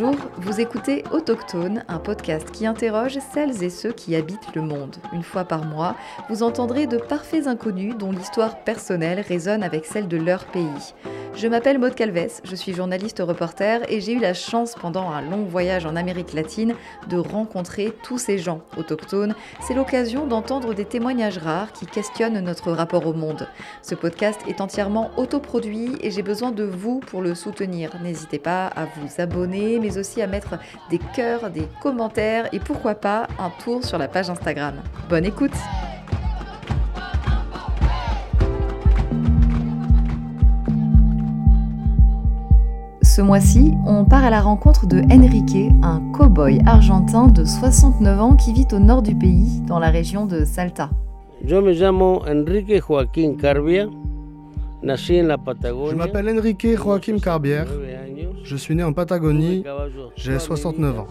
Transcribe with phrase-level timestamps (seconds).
[0.00, 4.94] Bonjour, vous écoutez Autochtone, un podcast qui interroge celles et ceux qui habitent le monde.
[5.12, 5.96] Une fois par mois,
[6.28, 10.94] vous entendrez de parfaits inconnus dont l'histoire personnelle résonne avec celle de leur pays.
[11.38, 15.22] Je m'appelle Maude Calves, je suis journaliste reporter et j'ai eu la chance pendant un
[15.22, 16.74] long voyage en Amérique latine
[17.08, 19.36] de rencontrer tous ces gens autochtones.
[19.60, 23.46] C'est l'occasion d'entendre des témoignages rares qui questionnent notre rapport au monde.
[23.82, 27.92] Ce podcast est entièrement autoproduit et j'ai besoin de vous pour le soutenir.
[28.02, 30.58] N'hésitez pas à vous abonner mais aussi à mettre
[30.90, 34.74] des cœurs, des commentaires et pourquoi pas un tour sur la page Instagram.
[35.08, 35.54] Bonne écoute!
[43.18, 48.36] Ce mois-ci, on part à la rencontre de Enrique, un cow-boy argentin de 69 ans
[48.36, 50.88] qui vit au nord du pays, dans la région de Salta.
[51.44, 53.88] Je me llamo Enrique Joaquín Carbia.
[54.84, 57.66] Je m'appelle Enrique Joaquim Carbière.
[58.44, 59.64] Je suis né en Patagonie.
[60.14, 61.06] J'ai 69 ans.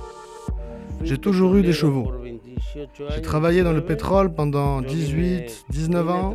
[1.03, 2.09] J'ai toujours eu des chevaux.
[3.09, 6.33] J'ai travaillé dans le pétrole pendant 18, 19 ans.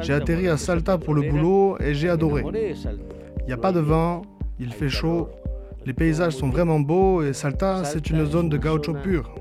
[0.00, 2.42] J'ai atterri à Salta pour le boulot et j'ai adoré.
[3.40, 4.22] Il n'y a pas de vent,
[4.58, 5.28] il fait chaud,
[5.86, 9.34] les paysages sont vraiment beaux et Salta, c'est une zone de gaucho pur.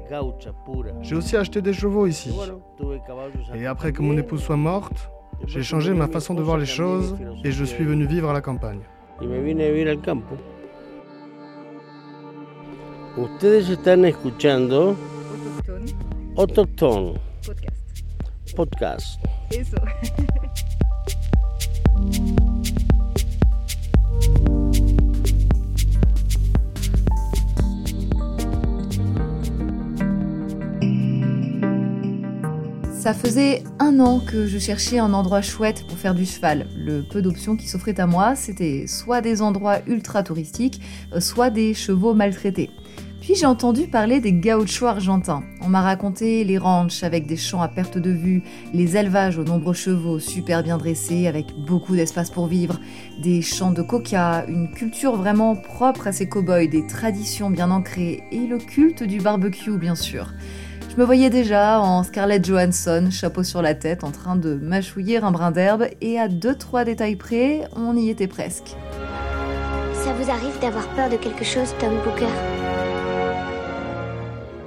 [1.01, 2.31] J'ai aussi acheté des chevaux ici.
[3.55, 5.09] Et après que mon épouse soit morte,
[5.47, 8.41] j'ai changé ma façon de voir les choses et je suis venu vivre à la
[8.41, 8.81] campagne.
[13.15, 14.95] Ustedes están escuchando
[16.35, 17.13] Autochtone
[18.55, 19.19] Podcast.
[19.51, 19.77] Eso.
[33.03, 36.67] Ça faisait un an que je cherchais un endroit chouette pour faire du cheval.
[36.73, 40.79] Le peu d'options qui s'offraient à moi, c'était soit des endroits ultra touristiques,
[41.19, 42.69] soit des chevaux maltraités.
[43.19, 45.43] Puis j'ai entendu parler des gauchos argentins.
[45.59, 48.41] On m'a raconté les ranchs avec des champs à perte de vue,
[48.73, 52.79] les élevages aux nombreux chevaux super bien dressés avec beaucoup d'espace pour vivre,
[53.21, 58.23] des champs de coca, une culture vraiment propre à ces cow-boys, des traditions bien ancrées
[58.31, 60.29] et le culte du barbecue bien sûr.
[60.93, 65.17] Je me voyais déjà en Scarlett Johansson, chapeau sur la tête, en train de mâchouiller
[65.17, 68.75] un brin d'herbe, et à deux trois détails près, on y était presque.
[69.95, 72.27] Ça vous arrive d'avoir peur de quelque chose, Tom Booker?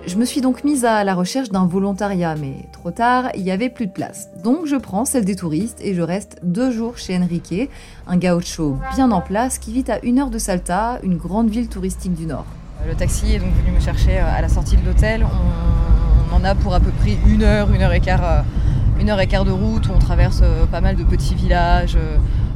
[0.04, 3.52] Je me suis donc mise à la recherche d'un volontariat, mais trop tard, il y
[3.52, 4.28] avait plus de place.
[4.42, 7.70] Donc je prends celle des touristes et je reste deux jours chez Enrique,
[8.08, 11.68] un gaucho bien en place qui vit à une heure de Salta, une grande ville
[11.68, 12.46] touristique du nord.
[12.84, 15.24] Le taxi est donc venu me chercher à la sortie de l'hôtel.
[15.24, 15.95] On
[16.30, 19.50] on en a pour à peu près une heure, une heure et quart, euh, de
[19.50, 19.88] route.
[19.94, 21.96] On traverse euh, pas mal de petits villages.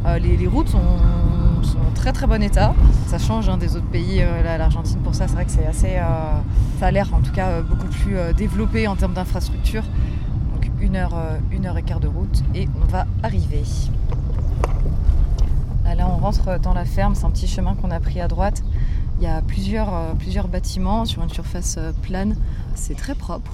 [0.07, 2.75] Euh, les, routes sont, en très très bon état.
[3.07, 4.23] Ça change hein, des autres pays.
[4.45, 5.99] L'Argentine pour ça, c'est vrai que c'est assez.
[6.79, 9.83] ça a l'air en tout cas beaucoup plus développé en termes d'infrastructure.
[10.55, 11.15] Donc une heure,
[11.53, 13.63] une heure et quart de route et on va arriver.
[15.85, 17.15] Là, on rentre dans la ferme.
[17.15, 18.63] C'est un petit chemin qu'on a pris à droite.
[19.21, 22.37] Il y a plusieurs, plusieurs bâtiments sur une surface plane.
[22.75, 23.53] C'est très propre.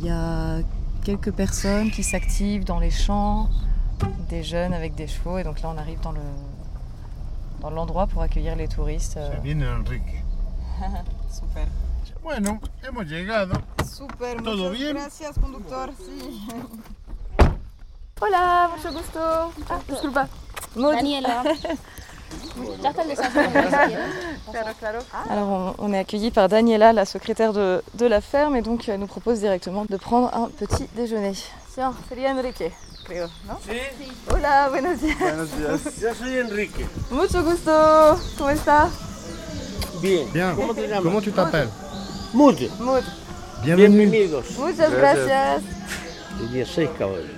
[0.00, 0.58] Il y a
[1.04, 3.48] quelques personnes qui s'activent dans les champs,
[4.28, 5.38] des jeunes avec des chevaux.
[5.38, 6.20] Et donc là, on arrive dans le
[7.60, 9.14] dans l'endroit pour accueillir les touristes.
[9.14, 10.24] Se viene Enrique.
[11.30, 11.66] Super.
[12.22, 13.54] Bueno, hemos llegado.
[13.88, 14.96] Super, ¿Todo muchas bien?
[14.96, 15.90] gracias, conductor.
[15.98, 16.48] Sí.
[18.20, 19.20] Hola, mucho gusto.
[19.70, 20.28] Ah, disculpa.
[20.74, 21.44] Daniela.
[25.28, 28.88] Alors, on, on est accueilli par Daniela, la secrétaire de, de la ferme, et donc
[28.88, 31.32] elle nous propose directement de prendre un petit déjeuner.
[31.74, 32.72] Tiens, sería Enrique,
[33.04, 33.58] creo, ¿no?
[33.64, 33.76] Sí,
[34.32, 35.18] Hola, buenos días.
[35.18, 36.00] Buenos días.
[36.00, 36.86] yo soy Enrique.
[37.10, 38.18] Mucho gusto.
[38.38, 38.88] ¿Cómo está?
[40.00, 40.26] Bien.
[40.32, 40.54] Bien.
[40.56, 41.02] ¿Cómo te llamas?
[41.04, 41.68] Comment tu t'appelles
[42.32, 42.56] Mood.
[42.80, 43.02] Maud.
[43.62, 44.06] Bienvenue.
[44.06, 44.58] Bienvenidos.
[44.58, 45.62] Muchas gracias.
[46.38, 47.30] Tenía seis caballos.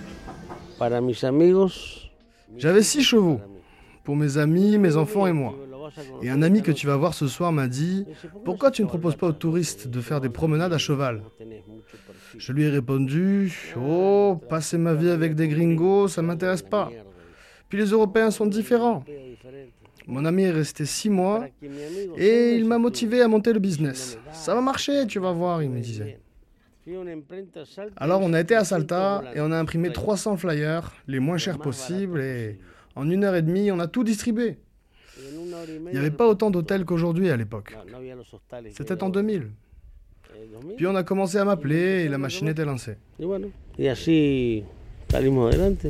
[0.79, 2.11] Para mis amigos.
[2.57, 3.41] J'avais six chevaux,
[4.09, 5.55] pour mes amis, mes enfants et moi.
[6.23, 8.07] Et un ami que tu vas voir ce soir m'a dit
[8.43, 11.21] Pourquoi tu ne proposes pas aux touristes de faire des promenades à cheval?
[12.39, 16.91] Je lui ai répondu Oh, passer ma vie avec des gringos, ça m'intéresse pas.
[17.69, 19.05] Puis les Européens sont différents.
[20.07, 21.45] Mon ami est resté six mois
[22.17, 24.19] et il m'a motivé à monter le business.
[24.33, 26.19] Ça va marcher, tu vas voir, il me disait.
[27.99, 31.59] Alors on a été à Salta et on a imprimé 300 flyers, les moins chers
[31.59, 32.59] possibles, et
[32.99, 34.59] en une heure et demie, on a tout distribué.
[35.87, 37.77] Il n'y avait pas autant d'hôtels qu'aujourd'hui à l'époque.
[38.77, 39.51] C'était en 2000.
[40.77, 42.97] Puis on a commencé à m'appeler et la machine était lancée.
[45.11, 45.87] Salimos adelante.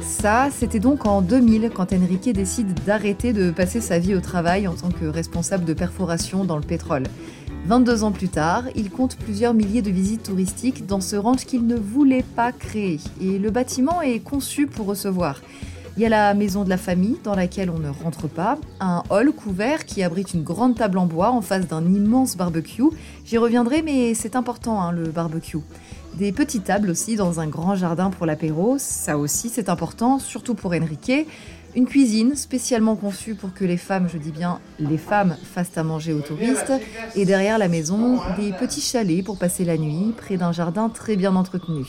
[0.00, 4.66] Ça, c'était donc en 2000 quand Enrique décide d'arrêter de passer sa vie au travail
[4.66, 7.04] en tant que responsable de perforation dans le pétrole.
[7.66, 11.66] 22 ans plus tard, il compte plusieurs milliers de visites touristiques dans ce ranch qu'il
[11.66, 13.00] ne voulait pas créer.
[13.20, 15.40] Et le bâtiment est conçu pour recevoir.
[15.96, 19.02] Il y a la maison de la famille dans laquelle on ne rentre pas, un
[19.10, 22.84] hall couvert qui abrite une grande table en bois en face d'un immense barbecue.
[23.24, 25.58] J'y reviendrai mais c'est important hein, le barbecue.
[26.16, 30.54] Des petites tables aussi dans un grand jardin pour l'apéro, ça aussi c'est important, surtout
[30.54, 31.26] pour Enrique.
[31.76, 35.84] Une cuisine spécialement conçue pour que les femmes, je dis bien les femmes, fassent à
[35.84, 36.72] manger aux touristes.
[37.14, 41.16] Et derrière la maison, des petits chalets pour passer la nuit, près d'un jardin très
[41.16, 41.84] bien entretenu.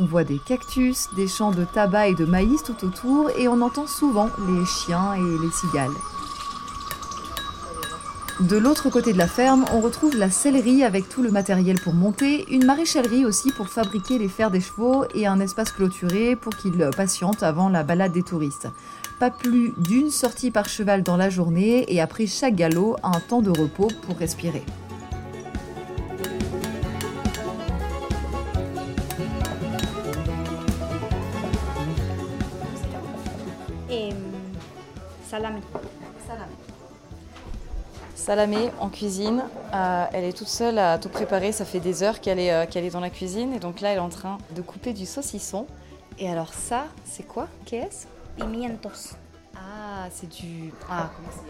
[0.00, 3.60] On voit des cactus, des champs de tabac et de maïs tout autour, et on
[3.60, 6.17] entend souvent les chiens et les cigales.
[8.40, 11.92] De l'autre côté de la ferme, on retrouve la sellerie avec tout le matériel pour
[11.92, 16.54] monter, une maréchalerie aussi pour fabriquer les fers des chevaux et un espace clôturé pour
[16.56, 18.68] qu'ils patientent avant la balade des touristes
[19.18, 23.42] pas plus d'une sortie par cheval dans la journée et après chaque galop, un temps
[23.42, 24.62] de repos pour respirer.
[38.28, 38.70] Salamé.
[38.78, 39.42] En cuisine.
[39.72, 41.50] Euh, elle est toute seule à tout préparer.
[41.50, 43.54] Ça fait des heures qu'elle est, euh, qu'elle est dans la cuisine.
[43.54, 45.66] Et donc là, elle est en train de couper du saucisson.
[46.18, 47.48] Et alors ça, c'est quoi?
[47.64, 48.06] Qu'est-ce?
[48.36, 49.16] Pimientos.
[49.70, 50.72] Ah, c'est du...
[50.88, 51.42] Ah, comment ça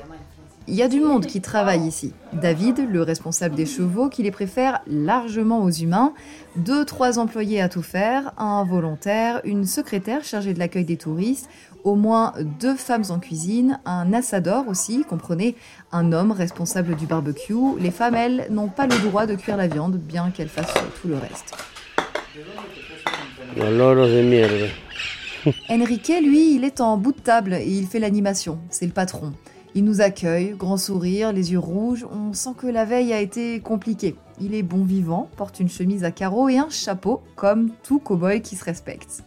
[0.66, 2.12] Il y a du monde qui travaille ici.
[2.32, 6.14] David, le responsable des chevaux, qui les préfère largement aux humains.
[6.56, 11.48] Deux, trois employés à tout faire, un volontaire, une secrétaire chargée de l'accueil des touristes,
[11.84, 15.54] au moins deux femmes en cuisine, un assador aussi, comprenez,
[15.92, 17.78] un homme responsable du barbecue.
[17.78, 21.06] Les femmes, elles, n'ont pas le droit de cuire la viande, bien qu'elles fassent tout
[21.06, 21.54] le reste.
[25.70, 28.58] Enrique, lui, il est en bout de table et il fait l'animation.
[28.70, 29.32] C'est le patron.
[29.74, 32.06] Il nous accueille, grand sourire, les yeux rouges.
[32.10, 34.16] On sent que la veille a été compliquée.
[34.40, 38.40] Il est bon vivant, porte une chemise à carreaux et un chapeau, comme tout cow-boy
[38.40, 39.22] qui se respecte.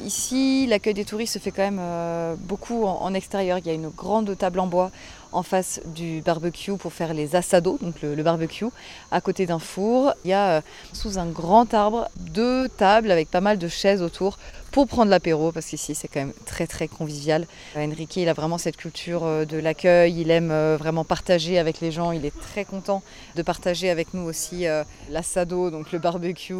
[0.00, 3.58] Ici, l'accueil des touristes se fait quand même euh, beaucoup en, extérieur.
[3.58, 4.90] Il y a une grande table en bois
[5.32, 8.66] en face du barbecue pour faire les assados, donc le, barbecue,
[9.10, 10.12] à côté d'un four.
[10.24, 10.60] Il y a euh,
[10.92, 14.38] sous un grand arbre deux tables avec pas mal de chaises autour
[14.70, 17.46] pour prendre l'apéro, parce qu'ici c'est quand même très très convivial.
[17.76, 21.90] Enrique, il a vraiment cette culture euh, de l'accueil, il aime vraiment partager avec les
[21.90, 23.02] gens, il est très content
[23.36, 24.64] de partager avec nous aussi
[25.10, 26.54] l'assado, donc le barbecue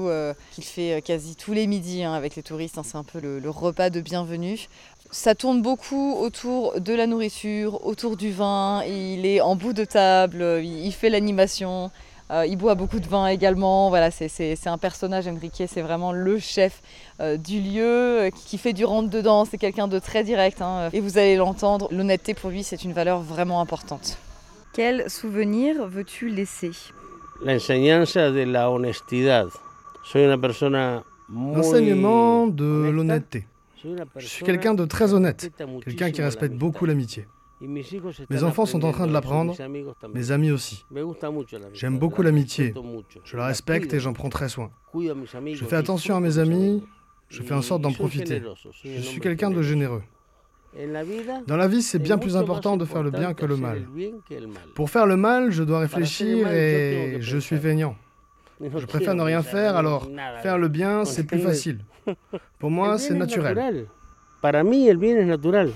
[0.52, 2.78] qu'il fait quasi tous les midis hein, avec les touristes.
[2.78, 2.82] Hein.
[2.84, 4.69] c'est un peu le repas de bienvenue.
[5.14, 8.82] Ça tourne beaucoup autour de la nourriture, autour du vin.
[8.87, 11.91] Il est en bout de table, il fait l'animation.
[12.31, 13.91] Euh, il boit beaucoup de vin également.
[13.91, 16.81] Voilà, c'est un personnage, Enrique, c'est vraiment le chef
[17.20, 19.44] euh, du lieu qui fait du rentre-dedans.
[19.44, 20.62] C'est quelqu'un de très direct.
[20.62, 20.88] Hein.
[20.94, 24.17] et vous allez l'entendre, l'honnêteté pour lui, c'est une valeur vraiment importante.
[24.73, 26.70] Quel souvenir veux-tu laisser?
[27.44, 29.49] L'enseignement de la honestidad.
[30.05, 33.44] Soy una persona L'enseignement de l'honnêteté.
[34.17, 35.50] Je suis quelqu'un de très honnête,
[35.84, 37.26] quelqu'un qui respecte beaucoup l'amitié.
[37.61, 39.56] Mes enfants sont en train de l'apprendre,
[40.12, 40.84] mes amis aussi.
[41.73, 42.75] J'aime beaucoup l'amitié,
[43.25, 44.70] je la respecte et j'en prends très soin.
[44.94, 46.82] Je fais attention à mes amis,
[47.29, 48.43] je fais en sorte d'en profiter.
[48.84, 50.02] Je suis quelqu'un de généreux.
[51.46, 53.86] Dans la vie, c'est bien plus important de faire le bien que le mal.
[54.74, 57.96] Pour faire le mal, je dois réfléchir et je suis feignant.
[58.60, 60.08] Je préfère ne rien faire, alors
[60.43, 61.81] faire le bien, c'est plus facile.
[62.59, 63.87] Pour moi, c'est naturel.
[64.41, 65.73] Para mí, el bien es natural.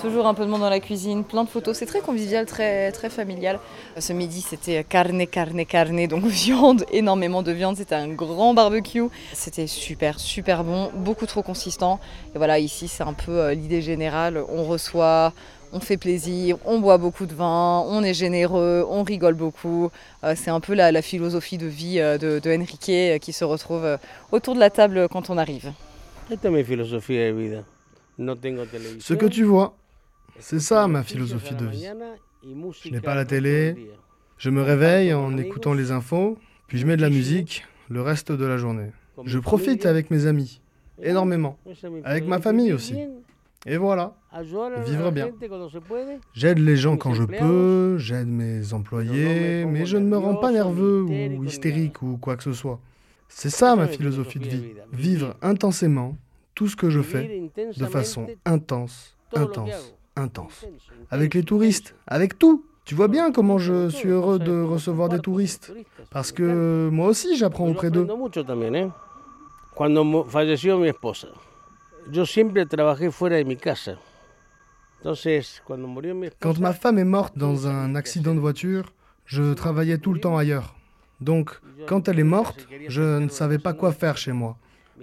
[0.00, 1.76] Toujours un peu de monde dans la cuisine, plein de photos.
[1.78, 3.58] C'est très convivial, très, très familial.
[3.98, 7.76] Ce midi, c'était carne, carne, carne, donc viande, énormément de viande.
[7.76, 9.08] C'était un grand barbecue.
[9.32, 11.98] C'était super, super bon, beaucoup trop consistant.
[12.34, 14.42] Et voilà, ici, c'est un peu euh, l'idée générale.
[14.50, 15.32] On reçoit,
[15.72, 19.90] on fait plaisir, on boit beaucoup de vin, on est généreux, on rigole beaucoup.
[20.24, 23.44] Euh, c'est un peu la, philosophie de vie euh, de, de Enrique euh, qui se
[23.44, 23.98] retrouve
[24.32, 25.72] autour de la table quand on arrive.
[29.00, 29.76] Ce que tu vois,
[30.38, 31.88] c'est ça ma philosophie de vie.
[32.82, 33.90] Je n'ai pas la télé,
[34.38, 38.32] je me réveille en écoutant les infos, puis je mets de la musique le reste
[38.32, 38.90] de la journée.
[39.24, 40.60] Je profite avec mes amis,
[41.02, 41.58] énormément,
[42.04, 42.94] avec ma famille aussi.
[43.64, 44.14] Et voilà,
[44.84, 45.30] vivre bien.
[46.34, 50.52] J'aide les gens quand je peux, j'aide mes employés, mais je ne me rends pas
[50.52, 52.78] nerveux ou hystérique ou quoi que ce soit.
[53.28, 54.64] C'est ça ma philosophie de vie.
[54.92, 56.16] Vivre intensément
[56.54, 60.64] tout ce que je fais de façon intense, intense, intense.
[61.10, 62.64] Avec les touristes, avec tout.
[62.84, 65.72] Tu vois bien comment je suis heureux de recevoir des touristes.
[66.10, 68.06] Parce que moi aussi j'apprends auprès d'eux.
[73.10, 73.96] Fuera de casa.
[76.40, 78.92] Quand ma femme est morte dans un accident de voiture,
[79.24, 80.74] je travaillais tout le temps ailleurs.
[81.20, 81.50] Donc,
[81.86, 84.56] quand elle est morte, je ne savais pas quoi faire chez moi.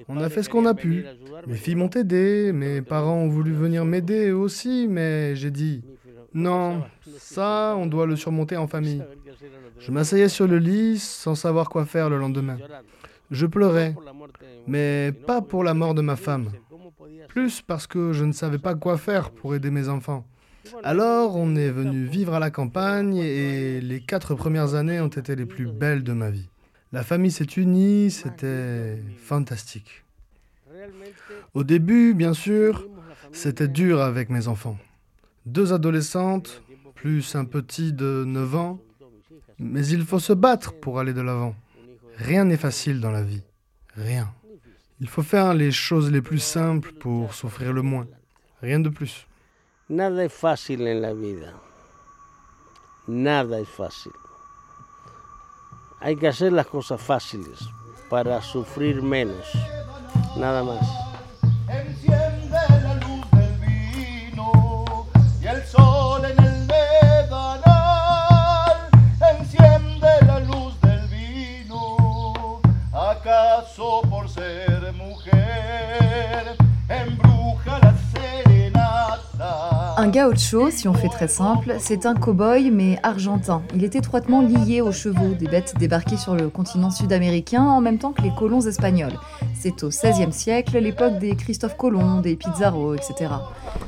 [0.08, 1.06] On a fait ce qu'on a pu.
[1.48, 5.84] Mes filles m'ont aidé, mes parents ont voulu venir m'aider aussi, mais j'ai dit
[6.34, 6.84] non,
[7.18, 9.04] ça, on doit le surmonter en famille.
[9.80, 12.58] Je m'asseyais sur le lit sans savoir quoi faire le lendemain.
[13.30, 13.96] Je pleurais,
[14.68, 16.52] mais pas pour la mort de ma femme,
[17.28, 20.26] plus parce que je ne savais pas quoi faire pour aider mes enfants.
[20.84, 25.36] Alors, on est venu vivre à la campagne et les quatre premières années ont été
[25.36, 26.50] les plus belles de ma vie.
[26.92, 30.04] La famille s'est unie, c'était fantastique.
[31.54, 32.88] Au début, bien sûr,
[33.32, 34.78] c'était dur avec mes enfants.
[35.46, 36.62] Deux adolescentes,
[36.96, 38.80] plus un petit de 9 ans.
[39.60, 41.56] Mais il faut se battre pour aller de l'avant.
[42.18, 43.44] Rien n'est facile dans la vie.
[43.96, 44.34] Rien.
[45.00, 48.08] Il faut faire les choses les plus simples pour souffrir le moins.
[48.62, 49.28] Rien de plus.
[49.90, 51.54] nada es fácil en la vida.
[53.08, 54.12] Nada es fácil.
[56.00, 57.60] Hay que hacer las cosas fáciles
[58.10, 59.46] para sufrir menos.
[60.38, 60.86] Nada más.
[80.04, 83.62] Un gaucho, si on fait très simple, c'est un cow-boy mais argentin.
[83.74, 87.98] Il est étroitement lié aux chevaux, des bêtes débarquées sur le continent sud-américain en même
[87.98, 89.18] temps que les colons espagnols.
[89.58, 93.32] C'est au XVIe siècle, l'époque des Christophe Colomb, des Pizarro, etc.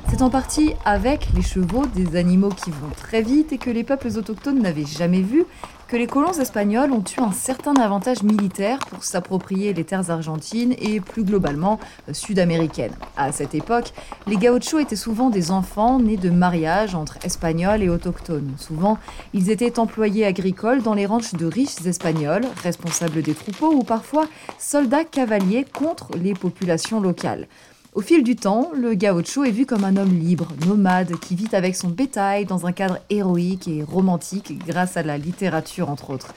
[0.10, 3.84] C'est en partie avec les chevaux, des animaux qui vont très vite et que les
[3.84, 5.44] peuples autochtones n'avaient jamais vus,
[5.88, 10.74] que les colons espagnols ont eu un certain avantage militaire pour s'approprier les terres argentines
[10.80, 12.96] et plus globalement euh, sud-américaines.
[13.18, 13.94] À cette époque,
[14.26, 18.54] les gauchos étaient souvent des enfants nés de mariages entre espagnols et autochtones.
[18.58, 18.98] Souvent,
[19.34, 24.26] ils étaient employés agricoles dans les ranchs de riches espagnols, responsables des troupeaux ou parfois
[24.58, 27.48] soldats cavaliers contre les populations locales.
[27.96, 31.48] Au fil du temps, le gaucho est vu comme un homme libre, nomade, qui vit
[31.54, 36.34] avec son bétail dans un cadre héroïque et romantique grâce à la littérature entre autres.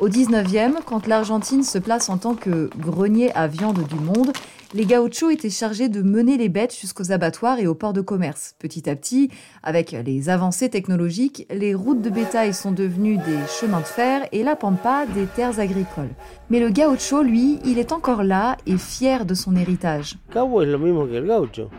[0.00, 4.32] Au 19e, quand l'Argentine se place en tant que grenier à viande du monde,
[4.74, 8.54] les gauchos étaient chargés de mener les bêtes jusqu'aux abattoirs et aux ports de commerce.
[8.58, 9.30] Petit à petit,
[9.62, 14.42] avec les avancées technologiques, les routes de bétail sont devenues des chemins de fer et
[14.42, 16.10] la pampa des terres agricoles.
[16.48, 20.16] Mais le gaucho, lui, il est encore là et fier de son héritage.
[20.32, 21.70] Cabo es lo mismo que el gaucho.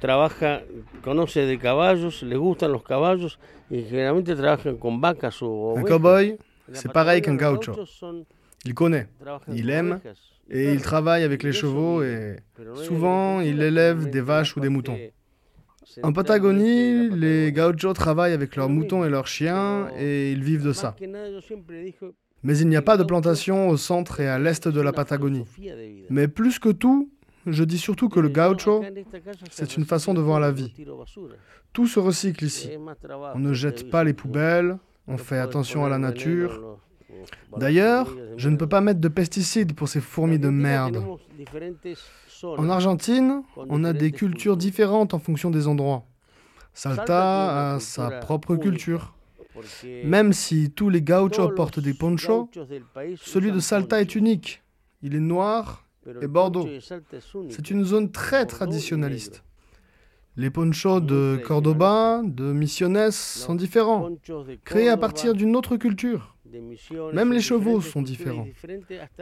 [0.00, 0.62] Trabaja,
[1.02, 3.38] conoce de caballos, le gustan los caballos
[3.70, 6.38] y generalmente trabajan con vacas o Un cow-boy,
[6.72, 7.74] c'est pareil qu'un gaucho.
[8.64, 9.06] Il connaît,
[9.48, 10.00] il aime
[10.50, 12.36] et il travaille avec les chevaux et
[12.74, 14.98] souvent il élève des vaches ou des moutons.
[16.02, 20.72] En Patagonie, les gauchos travaillent avec leurs moutons et leurs chiens et ils vivent de
[20.72, 20.94] ça.
[22.42, 25.44] Mais il n'y a pas de plantation au centre et à l'est de la Patagonie.
[26.08, 27.10] Mais plus que tout,
[27.46, 28.84] je dis surtout que le gaucho,
[29.50, 30.72] c'est une façon de voir la vie.
[31.72, 32.70] Tout se recycle ici.
[33.34, 36.78] On ne jette pas les poubelles, on fait attention à la nature.
[37.56, 41.02] D'ailleurs, je ne peux pas mettre de pesticides pour ces fourmis de merde.
[42.42, 46.04] En Argentine, on a des cultures différentes en fonction des endroits.
[46.74, 49.14] Salta a sa propre culture.
[50.04, 52.48] Même si tous les gauchos portent des ponchos,
[53.16, 54.62] celui de Salta est unique.
[55.02, 55.84] Il est noir
[56.20, 56.68] et bordeaux.
[57.50, 59.42] C'est une zone très traditionnaliste.
[60.36, 64.10] Les ponchos de Cordoba, de Misiones sont différents,
[64.64, 66.36] créés à partir d'une autre culture.
[67.12, 68.46] Même les chevaux sont différents.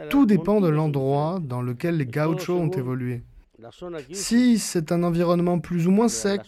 [0.09, 3.23] Tout dépend de l'endroit dans lequel les gauchos ont évolué.
[4.11, 6.41] Si c'est un environnement plus ou moins sec,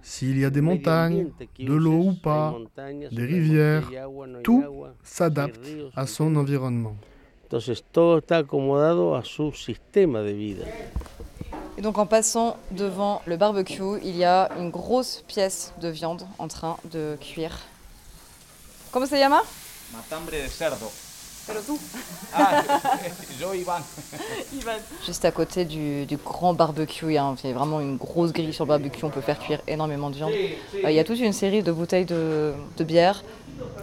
[0.00, 2.56] s'il y a des montagnes, de l'eau ou pas,
[3.12, 3.90] des rivières,
[4.42, 4.64] tout
[5.02, 5.60] s'adapte
[5.94, 6.96] à son environnement.
[11.76, 16.22] Et donc en passant devant le barbecue, il y a une grosse pièce de viande
[16.38, 17.58] en train de cuire.
[18.90, 19.42] Comment se llama
[19.94, 20.90] Matambre de cerdo.
[21.46, 21.78] Pero tú.
[22.32, 22.62] Ah,
[23.38, 23.82] yo Iván.
[25.04, 27.80] Juste à côté du, du grand barbecue, il y, a un- il y a vraiment
[27.80, 30.32] une grosse grille sur le barbecue, on peut faire cuire énormément de viande.
[30.32, 33.22] Euh, il y a toute une série de bouteilles de, de bière.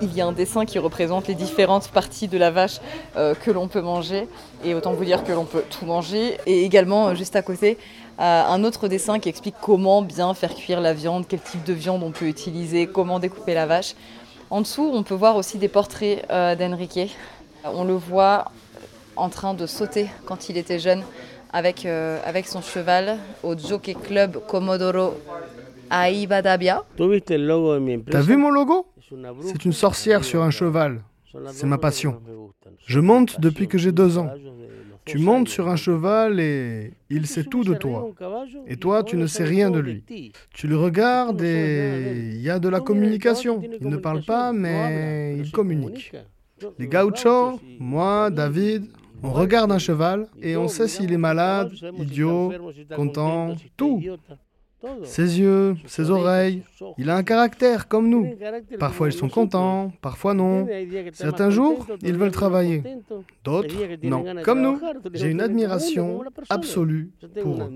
[0.01, 2.79] Il y a un dessin qui représente les différentes parties de la vache
[3.15, 4.27] euh, que l'on peut manger.
[4.65, 6.37] Et autant vous dire que l'on peut tout manger.
[6.47, 7.77] Et également, euh, juste à côté,
[8.19, 11.73] euh, un autre dessin qui explique comment bien faire cuire la viande, quel type de
[11.73, 13.93] viande on peut utiliser, comment découper la vache.
[14.51, 17.15] En dessous, on peut voir aussi des portraits euh, d'Enrique.
[17.63, 18.51] On le voit
[19.15, 21.03] en train de sauter quand il était jeune
[21.53, 25.13] avec, euh, avec son cheval au Jockey Club Comodoro
[25.89, 26.83] Aibadabia.
[26.97, 28.17] ¿Tuviste el logo de mi empresa?
[28.19, 28.87] T'as vu mon logo?
[29.41, 30.57] C'est une sorcière sur un arriba.
[30.57, 31.01] cheval.
[31.53, 32.21] C'est ma passion.
[32.85, 34.29] Je monte depuis que j'ai deux ans.
[35.11, 38.09] Tu montes sur un cheval et il sait tout de toi.
[38.65, 40.03] Et toi, tu ne sais rien de lui.
[40.53, 43.61] Tu le regardes et il y a de la communication.
[43.81, 46.13] Il ne parle pas, mais il communique.
[46.79, 48.85] Les gauchos, moi, David,
[49.23, 52.53] on regarde un cheval et on sait s'il est malade, idiot,
[52.95, 54.01] content, tout.
[55.03, 56.63] Ses yeux, ses oreilles.
[56.97, 58.27] Il a un caractère comme nous.
[58.79, 60.67] Parfois ils sont contents, parfois non.
[61.13, 62.83] Certains jours, ils veulent travailler.
[63.43, 64.25] D'autres, non.
[64.43, 64.79] Comme nous,
[65.13, 67.11] j'ai une admiration absolue
[67.41, 67.71] pour eux.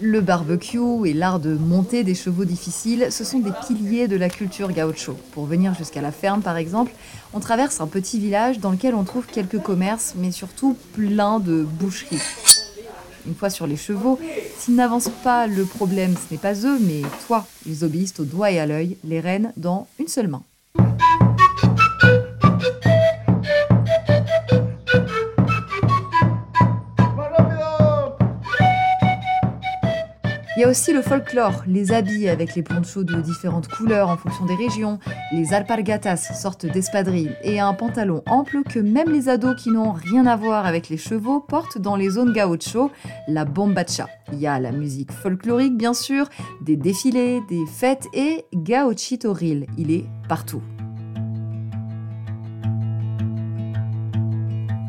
[0.00, 4.28] Le barbecue et l'art de monter des chevaux difficiles, ce sont des piliers de la
[4.28, 5.16] culture gaucho.
[5.32, 6.90] Pour venir jusqu'à la ferme, par exemple,
[7.32, 11.62] on traverse un petit village dans lequel on trouve quelques commerces, mais surtout plein de
[11.62, 12.20] boucheries.
[13.26, 14.18] Une fois sur les chevaux,
[14.58, 17.46] s'ils n'avancent pas, le problème, ce n'est pas eux, mais toi.
[17.64, 20.42] Ils obéissent au doigt et à l'œil, les rênes dans une seule main.
[30.64, 34.46] Y a aussi le folklore, les habits avec les ponchos de différentes couleurs en fonction
[34.46, 34.98] des régions,
[35.30, 40.24] les alpargatas, sorte d'espadrilles, et un pantalon ample que même les ados qui n'ont rien
[40.24, 42.90] à voir avec les chevaux portent dans les zones gaucho,
[43.28, 44.08] la bombacha.
[44.32, 46.30] Il y a la musique folklorique bien sûr,
[46.62, 50.62] des défilés, des fêtes et gauchitoril, il est partout.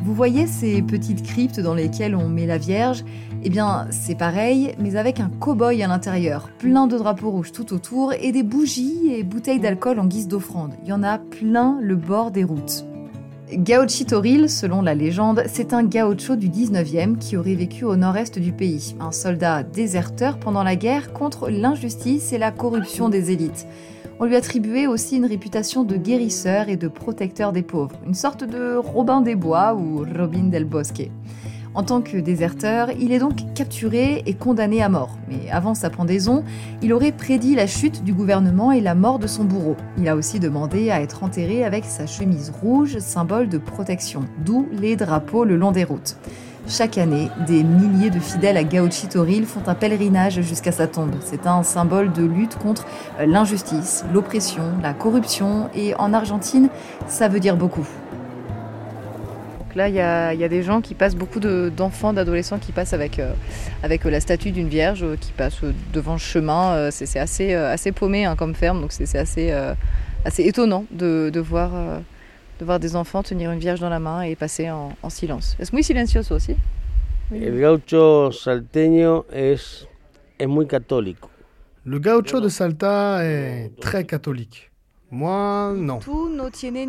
[0.06, 3.04] Vous voyez ces petites cryptes dans lesquelles on met la Vierge?
[3.44, 7.74] Eh bien, c'est pareil, mais avec un cow-boy à l'intérieur, plein de drapeaux rouges tout
[7.74, 10.74] autour et des bougies et bouteilles d'alcool en guise d'offrande.
[10.84, 12.86] Il y en a plein le bord des routes.
[13.52, 18.52] Gauchitoril, selon la légende, c'est un gaucho du 19e qui aurait vécu au nord-est du
[18.52, 23.66] pays, un soldat déserteur pendant la guerre contre l'injustice et la corruption des élites.
[24.18, 28.46] On lui attribuait aussi une réputation de guérisseur et de protecteur des pauvres, une sorte
[28.46, 31.10] de Robin des Bois ou Robin del Bosque.
[31.74, 35.18] En tant que déserteur, il est donc capturé et condamné à mort.
[35.28, 36.46] Mais avant sa pendaison,
[36.82, 39.76] il aurait prédit la chute du gouvernement et la mort de son bourreau.
[39.98, 44.70] Il a aussi demandé à être enterré avec sa chemise rouge, symbole de protection, d'où
[44.72, 46.16] les drapeaux le long des routes.
[46.68, 51.14] Chaque année, des milliers de fidèles à Gauchitoril font un pèlerinage jusqu'à sa tombe.
[51.24, 52.86] C'est un symbole de lutte contre
[53.20, 56.70] euh, l'injustice, l'oppression, la corruption et en Argentine,
[57.08, 57.88] ça veut dire beaucoup.
[59.76, 63.20] Là, il y, a des gens qui passent, beaucoup de- d'enfants, d'adolescents qui passent avec,
[63.20, 63.34] euh,
[63.84, 66.90] avec euh, la statue d'une vierge, qui passe euh, devant le chemin.
[66.92, 69.54] C'est assez, assez paumé hein, comme ferme, donc c'est assez,
[70.24, 71.72] assez étonnant de, voir,
[72.60, 75.56] de voir des enfants tenir une vierge dans la main et passer en, en silence.
[75.60, 76.56] Es muy silencioso aussi.
[77.32, 79.88] El gaucho salteño es,
[80.38, 81.30] es muy católico.
[81.86, 84.72] Le gaucho de Salta est très catholique.
[85.12, 86.00] Moi, non.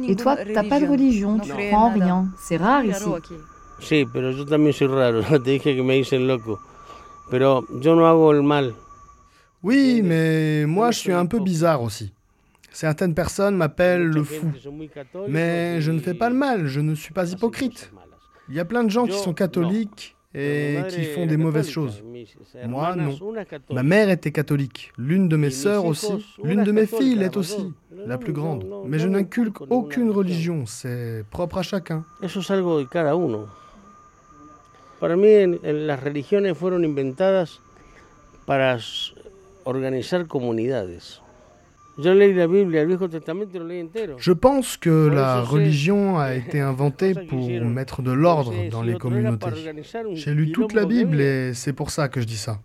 [0.09, 2.29] Et toi, t'as pas de religion, tu crois en rien.
[2.38, 3.05] C'est rare ici.
[3.79, 5.20] Sí, pero yo también soy raro.
[5.44, 6.59] Te dije que me dicen loco.
[7.31, 8.74] Pero yo no hago el mal.
[9.62, 12.12] Oui, mais moi je suis un peu bizarre aussi.
[12.76, 14.52] Certaines personnes m'appellent le fou.
[15.28, 17.90] Mais je ne fais pas le mal, je ne suis pas hypocrite.
[18.50, 22.02] Il y a plein de gens qui sont catholiques et qui font des mauvaises choses.
[22.66, 23.16] Moi, non.
[23.72, 26.12] Ma mère était catholique, l'une de mes sœurs aussi,
[26.44, 27.72] l'une de mes filles l'est aussi,
[28.12, 28.66] la plus grande.
[28.84, 32.04] Mais je n'inculque aucune religion, c'est propre à chacun.
[32.22, 33.46] Eso es algo de cada uno.
[35.00, 37.60] Para mí en- en las religiones fueron inventadas
[38.46, 38.78] para
[39.64, 41.22] organizar comunidades.
[41.98, 42.14] La.
[44.18, 49.74] Je pense que la religion a été inventée pour mettre de l'ordre dans les communautés.
[50.12, 52.61] J'ai lu toute la Bible et c'est pour ça que je dis ça.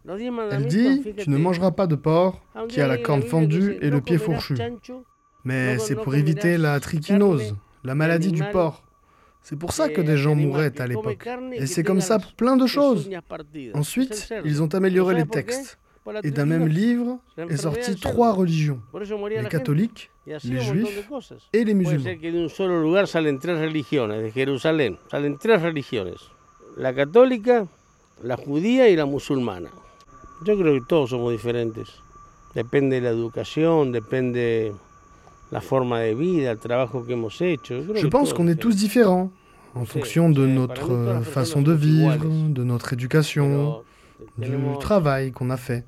[0.51, 4.01] Elle dit, tu ne mangeras pas de porc qui a la corne fendue et le
[4.01, 4.55] pied fourchu.
[5.43, 8.83] Mais c'est pour éviter la trichinose, la maladie du porc.
[9.43, 11.27] C'est pour ça que des gens mouraient à l'époque.
[11.53, 13.09] Et c'est comme ça pour plein de choses.
[13.73, 15.79] Ensuite, ils ont amélioré les textes.
[16.23, 18.79] Et d'un même livre est sorti trois religions.
[18.93, 21.09] Les catholiques, les juifs
[21.53, 22.09] et les musulmans.
[26.77, 27.67] La católica,
[28.23, 29.69] la judía y la musulmana.
[30.43, 32.01] Yo creo que todos somos diferentes.
[32.55, 34.73] Depende de la educación, depende
[35.51, 37.75] la forma de vida, el trabajo que hemos hecho.
[37.75, 39.31] Yo creo Je pense qu'on es est tous différents
[39.75, 43.83] en fonction de notre euh, façon de vivre, de notre éducation,
[44.37, 45.85] du travail qu'on a fait.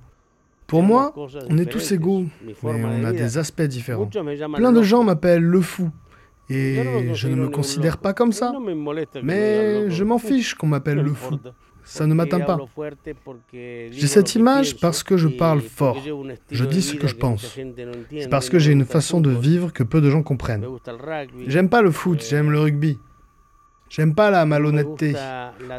[0.67, 1.13] Pour moi,
[1.49, 4.09] on est tous égaux, mais on a des aspects différents.
[4.55, 5.89] Plein de gens m'appellent le fou.
[6.49, 8.53] Et je ne me considère pas comme ça.
[9.23, 11.37] Mais je m'en fiche qu'on m'appelle le fou.
[11.85, 12.59] Ça ne m'atteint pas.
[13.51, 15.97] J'ai cette image parce que je parle fort.
[16.49, 17.57] Je dis ce que je pense.
[18.09, 20.65] C'est parce que j'ai une façon de vivre que peu de gens comprennent.
[21.47, 22.97] J'aime pas le foot, j'aime le rugby.
[23.95, 25.13] J'aime pas la malhonnêteté.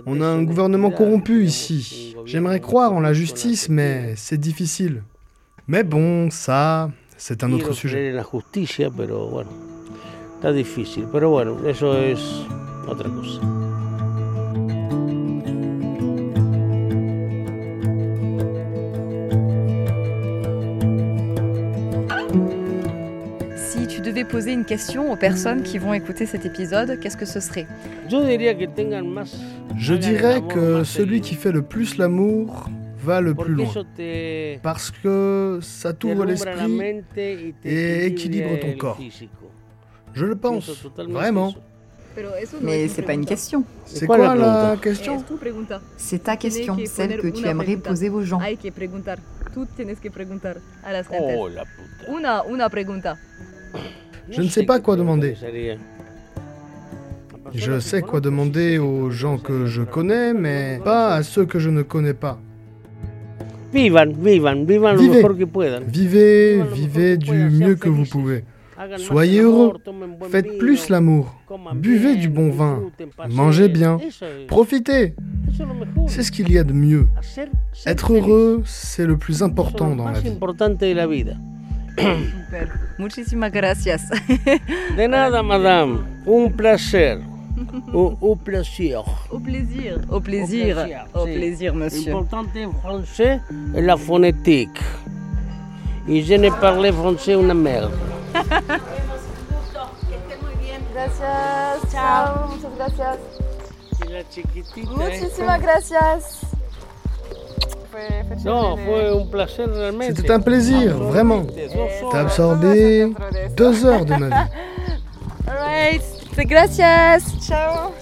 [0.07, 2.14] On a un gouvernement corrompu ici.
[2.27, 5.03] J'aimerais croire en la justice, mais c'est difficile.
[5.66, 8.14] Mais bon, ça, c'est un autre sujet.
[8.14, 8.22] Está
[24.24, 27.66] devais poser une question aux personnes qui vont écouter cet épisode, qu'est-ce que ce serait
[29.76, 33.72] Je dirais que celui qui fait le plus l'amour va le plus loin.
[34.62, 37.02] Parce que ça t'ouvre l'esprit
[37.64, 39.00] et équilibre ton corps.
[40.14, 40.70] Je le pense,
[41.08, 41.52] vraiment.
[42.62, 43.64] Mais c'est pas une question.
[43.84, 45.24] C'est quoi la question
[45.96, 48.40] C'est ta question, celle que tu aimerais poser aux gens.
[51.10, 52.12] Oh, la puta.
[52.12, 53.16] Una, una pregunta.
[54.30, 55.34] Je ne sais pas quoi demander.
[57.54, 61.70] Je sais quoi demander aux gens que je connais, mais pas à ceux que je
[61.70, 62.38] ne connais pas.
[63.72, 65.22] Vivan, vivan, vivan lo Vivez.
[65.88, 68.44] Vivez, vivez du mieux que vous pouvez.
[68.98, 69.74] Soyez heureux,
[70.30, 71.37] faites plus l'amour,
[71.74, 72.82] buvez du bon vin,
[73.30, 73.98] mangez bien,
[74.48, 75.14] profitez.
[76.08, 77.06] C'est ce qu'il y a de mieux.
[77.87, 80.37] Être heureux, c'est le plus important dans la vie.
[81.96, 82.68] Super.
[82.98, 84.09] Muchísimas gracias.
[84.96, 86.00] De nada, madame.
[86.26, 87.18] Un placer.
[87.94, 89.04] Un, un plaisir.
[89.30, 90.00] Au plaisir.
[90.09, 90.76] Au plaisir.
[91.12, 91.35] Au sí.
[91.35, 92.12] plaisir, monsieur.
[92.12, 93.40] L'important en français
[93.76, 94.80] est la phonétique.
[96.09, 97.92] Et je ne parlais français une merde.
[100.92, 101.90] Gracias.
[101.90, 102.48] Ciao.
[102.48, 103.18] Muchas gracias.
[104.11, 106.54] La chiquitita Muchísimas gracias.
[108.44, 110.16] No, fue un placer realmente.
[110.16, 111.44] C'était un plaisir, vraiment.
[112.11, 113.12] T'as absorbé
[113.57, 114.50] deux heures de ma vie.
[115.46, 116.02] Alright.
[116.37, 117.22] Gracias.
[117.40, 117.92] Ciao.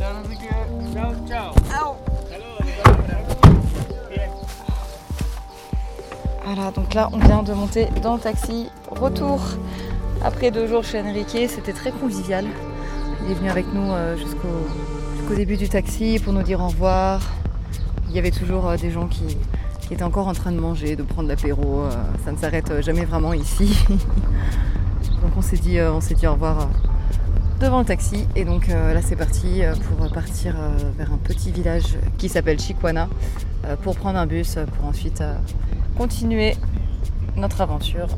[0.94, 1.52] Ciao, ciao.
[6.44, 8.68] Voilà, donc là, on vient de monter dans le taxi.
[8.90, 9.40] Retour
[10.24, 11.48] après deux jours chez Enrique.
[11.48, 12.46] C'était très convivial.
[13.24, 14.48] Il est venu avec nous euh, jusqu'au
[15.16, 17.20] jusqu'au début du taxi pour nous dire au revoir.
[18.08, 19.38] Il y avait toujours euh, des gens qui,
[19.86, 21.82] qui étaient encore en train de manger, de prendre l'apéro.
[21.82, 21.90] euh,
[22.24, 23.76] ça ne s'arrête euh, jamais vraiment ici.
[23.88, 26.68] donc on s'est dit, euh, on s'est dit au revoir
[27.60, 28.26] devant le taxi.
[28.34, 30.56] Et donc là, c'est parti pour partir
[30.98, 33.08] vers un petit village qui s'appelle Chicuana
[33.64, 35.22] euh, pour prendre un bus pour ensuite
[35.96, 36.56] continuer
[37.36, 38.08] notre aventure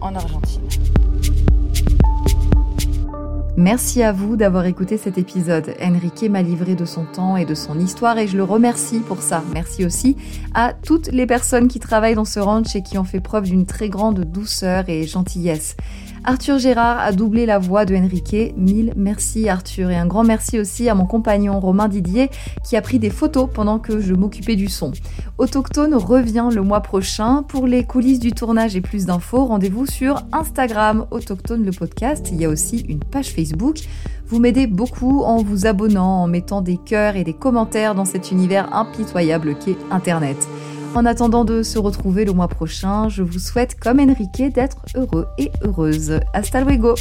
[0.00, 0.68] en Argentine.
[3.58, 5.74] Merci à vous d'avoir écouté cet épisode.
[5.82, 9.20] Enrique m'a livré de son temps et de son histoire et je le remercie pour
[9.20, 9.42] ça.
[9.52, 10.16] Merci aussi
[10.54, 13.66] à toutes les personnes qui travaillent dans ce ranch et qui ont fait preuve d'une
[13.66, 15.76] très grande douceur et gentillesse.
[16.24, 18.54] Arthur Gérard a doublé la voix de Enrique.
[18.56, 22.30] Mille merci Arthur et un grand merci aussi à mon compagnon Romain Didier
[22.64, 24.92] qui a pris des photos pendant que je m'occupais du son.
[25.38, 27.42] Autochtone revient le mois prochain.
[27.42, 32.28] Pour les coulisses du tournage et plus d'infos, rendez-vous sur Instagram Autochtone le podcast.
[32.32, 33.78] Il y a aussi une page Facebook.
[34.26, 38.30] Vous m'aidez beaucoup en vous abonnant, en mettant des cœurs et des commentaires dans cet
[38.30, 40.36] univers impitoyable qu'est Internet.
[40.94, 45.28] En attendant de se retrouver le mois prochain, je vous souhaite, comme Enrique, d'être heureux
[45.38, 46.20] et heureuse.
[46.32, 46.94] Hasta luego!